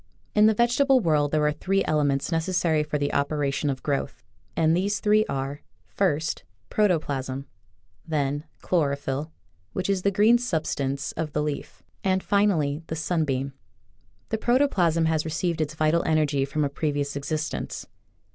In 0.33 0.47
the 0.47 0.55
vegetable 0.55 0.99
world 0.99 1.29
there 1.29 1.45
are 1.45 1.51
three 1.51 1.85
ele 1.85 2.03
ments 2.03 2.31
necessary 2.31 2.81
for 2.81 2.97
the 2.97 3.13
operation 3.13 3.69
of 3.69 3.83
growth, 3.83 4.23
and 4.57 4.75
these 4.75 4.99
three 4.99 5.27
are: 5.29 5.61
First, 5.85 6.43
protoplasm; 6.71 7.45
then, 8.07 8.45
chlorophyl, 8.63 9.29
which 9.73 9.91
is 9.91 10.01
the 10.01 10.09
green 10.09 10.39
substance 10.39 11.11
of 11.11 11.33
the 11.33 11.43
leaf; 11.43 11.83
and, 12.03 12.23
finally, 12.23 12.81
the 12.87 12.95
sunbeam. 12.95 13.53
The 14.29 14.39
pro 14.39 14.57
toplasm 14.57 15.05
has 15.05 15.23
received 15.23 15.61
its 15.61 15.75
vital 15.75 16.01
energy 16.03 16.45
from 16.45 16.65
a 16.65 16.69
previous 16.69 17.15
existence. 17.15 17.85